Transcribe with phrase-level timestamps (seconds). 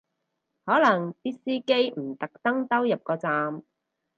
[0.65, 3.61] 可能啲司機唔特登兜入個站